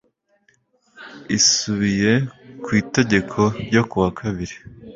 [1.37, 2.11] isubiye
[2.63, 4.55] ku itegeko ryo kuwa kabiri